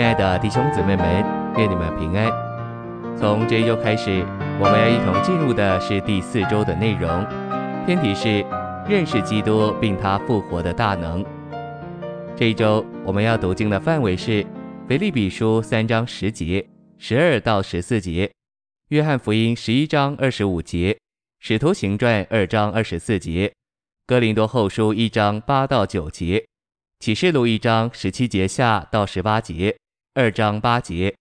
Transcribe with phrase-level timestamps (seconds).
[0.00, 1.04] 亲爱的弟兄姊妹们，
[1.58, 2.26] 愿你们平安。
[3.18, 4.24] 从这一周开始，
[4.58, 7.22] 我们要一同进入的是第四周的内容，
[7.84, 8.42] 篇题是
[8.88, 11.22] 认识基督并他复活的大能。
[12.34, 14.42] 这一周我们要读经的范围是
[14.88, 18.32] 腓立比书三章十节、十二到十四节，
[18.88, 20.96] 约翰福音十一章二十五节，
[21.40, 23.52] 使徒行传二章二十四节，
[24.06, 26.46] 哥林多后书一章八到九节。
[27.00, 29.76] 启示录一章十七节下到十八节，
[30.12, 31.14] 二章八节。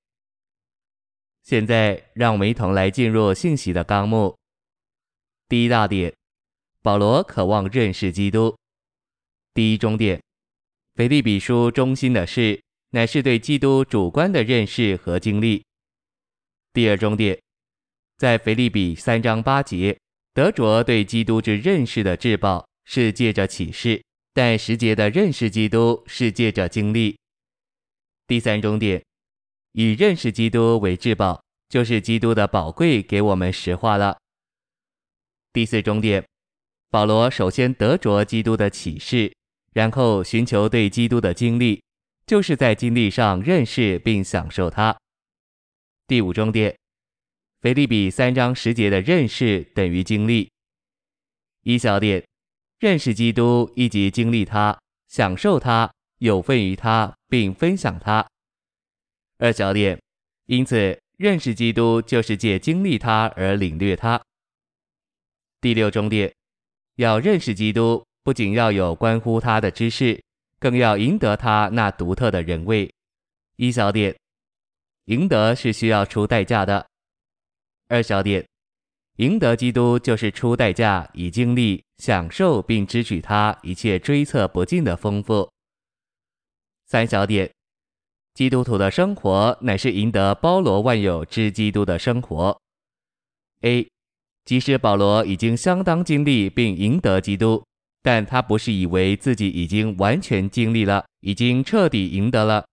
[1.44, 4.36] 现在让我们一同来进入信息的纲目。
[5.48, 6.12] 第一大点，
[6.82, 8.58] 保罗渴望认识基督。
[9.54, 10.20] 第一中点，
[10.96, 15.64] 腓利比书中心的事乃是对基督主观的认识和经历。
[16.74, 17.40] 第二中点，
[18.18, 19.96] 在腓利比三章八节，
[20.34, 24.02] 德卓对基督之认识的至宝是借着启示。
[24.34, 27.19] 但十节的认识基督是借着经历。
[28.30, 29.03] 第三终点，
[29.72, 34.16] 以认识基督为至宝，就是基督的宝贵给我们实化了。
[35.52, 36.23] 第四终点，
[36.91, 39.33] 保罗首先得着基督的启示，
[39.73, 41.81] 然后寻求对基督的经历，
[42.27, 44.95] 就是在经历上认识并享受他。
[46.05, 46.77] 第五终点，
[47.61, 50.47] 腓立比三章十节的认识等于经历。
[51.63, 52.23] 一小点。
[52.77, 58.25] 认识基督以及经历他、享受他、有份于他，并分享他。
[59.39, 60.00] 二小点，
[60.45, 64.22] 因此认识基督就是借经历他而领略他。
[65.59, 66.34] 第六中点，
[66.95, 70.22] 要认识基督，不仅要有关乎他的知识，
[70.59, 72.90] 更要赢得他那独特的人味。
[73.56, 74.16] 一小点，
[75.06, 76.86] 赢得是需要出代价的。
[77.88, 78.45] 二小点。
[79.17, 85.52] 赢得基督就是出代价，以经历、享受并支取他一切追测不尽的丰富。
[86.90, 87.52] 三小点，
[88.34, 92.59] 基督徒的生活乃是赢得包罗万有之基督的生活。
[93.62, 93.88] A，
[94.44, 97.63] 即使保罗已经相当经历并赢得基督，
[98.02, 102.66] 但他不是以为自己已经完全经历了，已经彻底赢得了。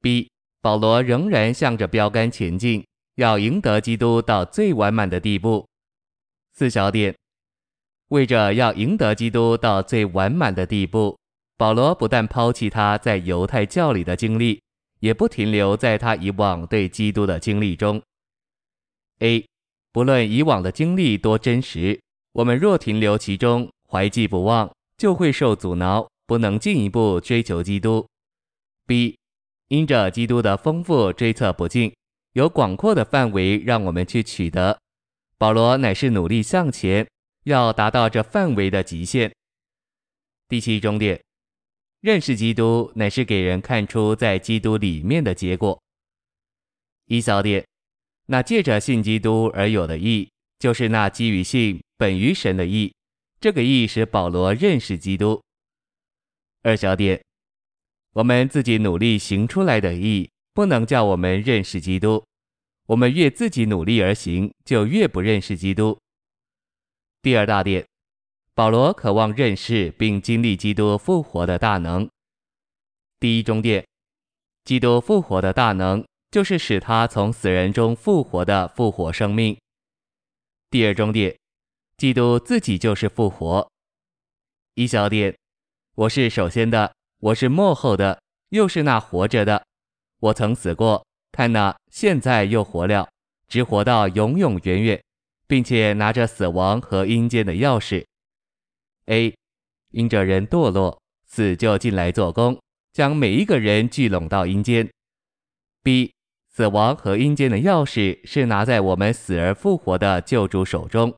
[0.00, 0.28] B，
[0.60, 2.84] 保罗仍然向着标杆前进。
[3.16, 5.68] 要赢得基督到最完满的地步。
[6.52, 7.14] 四小点，
[8.08, 11.16] 为着要赢得基督到最完满的地步，
[11.56, 14.60] 保罗不但抛弃他在犹太教里的经历，
[15.00, 18.02] 也不停留在他以往对基督的经历中。
[19.20, 19.46] A，
[19.92, 22.00] 不论以往的经历多真实，
[22.32, 28.04] 我们若停留其中，怀记不忘，就会受阻挠，不能进一步追求基督。
[28.86, 29.16] B，
[29.68, 31.92] 因着基督的丰富追测不尽。
[32.32, 34.76] 有广阔的范围让我们去取得，
[35.38, 37.08] 保罗乃是努力向前，
[37.44, 39.32] 要达到这范围的极限。
[40.48, 41.22] 第七中点，
[42.04, 45.82] 认识基督乃是给人看出在基督里面的结果。
[47.06, 47.66] 一小点，
[48.26, 52.94] 那借着信基督而有的义，就是那基于信本于神的义，
[53.40, 55.42] 这个义使保罗认识基督。
[56.62, 57.18] 二小点，
[58.12, 60.28] 我们自己努力行出来的义。
[60.52, 62.22] 不能叫我们认识基督，
[62.84, 65.98] 我们越自己努力而行，就越不认识基督。
[67.22, 67.82] 第二大点，
[68.56, 72.08] 保罗渴望认识并经历基督复活的大能。
[73.18, 73.84] 第一中点，
[74.64, 79.58] 基督复活的大能就是使他从死人中复活的复活生命。
[80.70, 81.36] 第二中点，
[81.96, 83.68] 基督自己就是复活。
[84.74, 85.36] 一小点，
[85.96, 88.20] 我是首先的，我是末后的，
[88.50, 89.64] 又是那活着的。
[90.20, 93.08] 我曾死过，看那，现在又活了，
[93.48, 95.02] 直活到永永远远，
[95.48, 98.04] 并且拿着死亡和阴间的钥匙。
[99.06, 99.34] A，
[99.90, 102.60] 因着人堕落，死就进来做工，
[102.92, 104.90] 将每一个人聚拢到阴间。
[105.82, 106.12] B，
[106.50, 111.14] 死亡和阴间的钥匙是拿在我们死而复活的救主手中。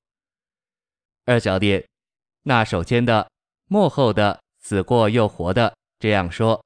[1.25, 1.85] 二小点，
[2.43, 3.31] 那首先的、
[3.69, 6.65] 幕后的、死过又活的，这样说。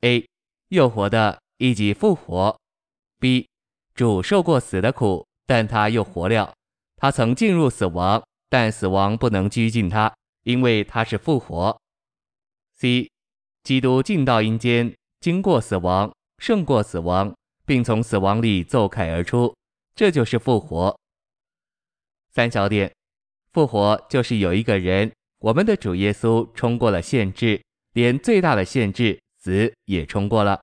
[0.00, 0.26] A。
[0.70, 2.56] 又活的，以及复活。
[3.18, 3.48] B，
[3.92, 6.54] 主受过死的苦，但他又活了。
[6.94, 11.80] 他曾进入死亡，但死亡不能拘禁他，因为他是复活。
[12.76, 13.10] C，
[13.62, 19.56] 基督进到阴间，经过死亡，胜过死亡，并从死亡里奏凯而出，
[19.94, 20.98] 这就是复活。
[22.32, 22.92] 三小点，
[23.52, 27.62] 复活就是有一个人，我们的主耶稣冲过了限制，
[27.94, 29.18] 连最大的限制。
[29.42, 30.60] 死也冲过了。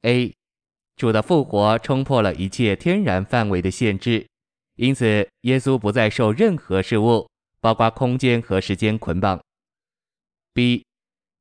[0.00, 0.34] A，
[0.96, 4.26] 主的复活冲破了一切天然范围的限制，
[4.78, 7.28] 因此耶稣不再受任何事物，
[7.60, 9.42] 包括空间和时间捆绑。
[10.54, 10.84] B，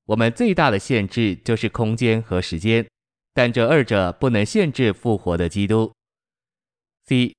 [0.05, 2.87] 我们最大的限制就是空间和时间，
[3.35, 5.93] 但这二者不能限制复活的基督。
[7.05, 7.35] C，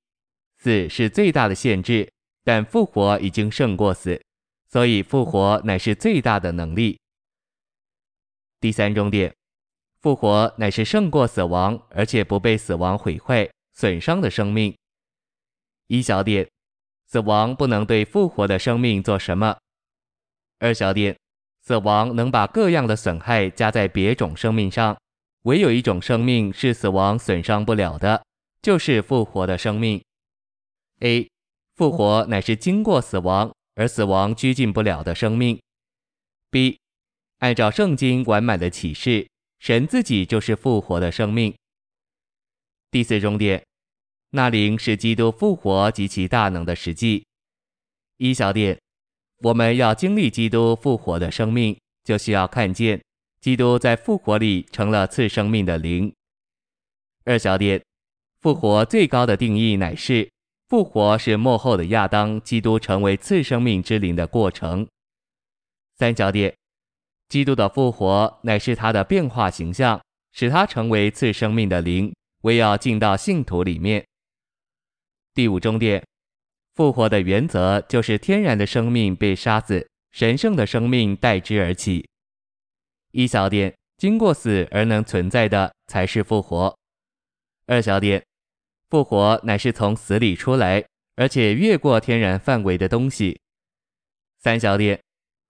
[0.58, 2.08] 死是最大的限制，
[2.44, 4.22] 但复活已经胜过死，
[4.70, 6.96] 所以复活乃是最大的能力。
[8.60, 9.34] 第三重点，
[10.00, 14.72] 复活乃是胜过死亡，而且不被死亡毁坏、损伤的生命。
[15.88, 16.48] 一小点，
[17.06, 19.58] 死亡不能对复活的生命做什么。
[20.60, 21.14] 二小点。
[21.60, 24.98] 死亡能把各样的损害加在别种生命上，
[25.42, 28.24] 唯有一种生命是死亡损伤不了的，
[28.62, 30.02] 就是复活的生命。
[31.00, 31.28] A，
[31.76, 35.60] 复活乃是经过死亡而死亡拘禁不了的生命。
[36.50, 36.80] B，
[37.40, 41.54] 按照圣经完满的启示，神自己就是复活的生命。
[42.90, 43.62] 第四重点，
[44.30, 47.24] 那灵是基督复活及其大能的实际。
[48.16, 48.78] 一小点。
[49.42, 53.00] 我们要经历基督复活的生命，就需要看见
[53.40, 56.12] 基督在复活里成了次生命的灵。
[57.24, 57.80] 二小点，
[58.40, 60.28] 复活最高的定义乃是
[60.68, 64.84] 复活是幕后的亚当基督成为次生命之灵的过程。
[65.98, 66.52] 三小点，
[67.28, 70.02] 基督的复活乃是他的变化形象，
[70.32, 74.04] 使他成为次生命的灵，为要进到信徒里面。
[75.38, 76.04] 第五终点。
[76.74, 82.04] 复活的原则就是天然的生命被杀死，神圣的生命代之而起。
[83.12, 86.76] 一小点，经过死而能存在的才是复活。
[87.66, 88.20] 二小点，
[88.90, 93.38] 复活乃是从死里出来，而且越过天然范围的东西。
[94.40, 95.00] 三小点，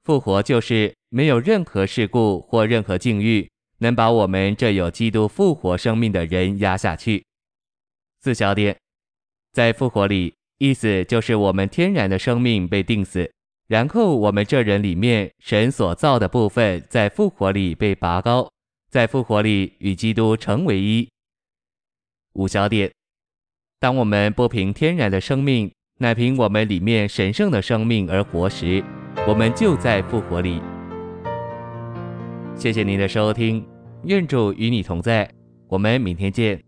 [0.04, 7.24] 复活就是没有任何事故或任何境遇能把我们这有基督复活生命的人压下去。
[8.20, 8.78] 四小点，
[9.58, 10.32] 在复活里。
[10.58, 13.28] 意思就是我们天然的生命被钉死，
[13.66, 18.48] 然后我们这人里面神所造的部分在复活里被拔高，
[18.88, 21.08] 在复活里与基督成为一。
[22.34, 22.88] 五小点，
[23.80, 25.68] 当我们不凭天然的生命，
[25.98, 28.84] 乃凭我们里面神圣的生命而活时，
[29.26, 30.62] 我们就在复活里。
[32.54, 33.66] 谢谢您的收听，
[34.04, 35.28] 愿主与你同在，
[35.66, 36.67] 我们明天见。